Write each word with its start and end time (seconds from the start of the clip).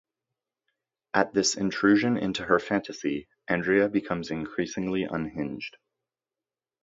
At 1.13 1.31
this 1.31 1.53
intrusion 1.55 2.17
into 2.17 2.43
her 2.43 2.57
fantasy, 2.59 3.27
Andrea 3.47 3.87
becomes 3.87 4.31
increasingly 4.31 5.03
unhinged. 5.03 5.77